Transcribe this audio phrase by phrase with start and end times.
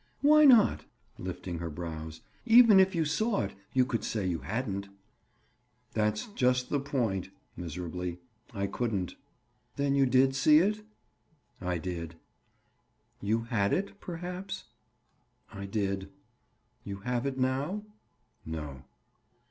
[0.23, 0.85] "Why not?"
[1.19, 2.21] lifting her brows.
[2.47, 4.89] "Even if you saw it you could say you hadn't."
[5.93, 8.17] "That's just the point," Miserably.
[8.51, 9.13] "I couldn't."
[9.75, 10.83] "Then you did see it?"
[11.61, 12.15] "I did."
[13.21, 14.63] "You had it, perhaps?"
[15.53, 16.09] "I did."
[16.83, 17.83] "You have it now?"
[18.43, 18.81] "No."